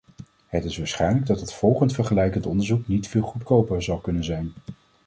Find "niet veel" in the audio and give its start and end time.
2.87-3.21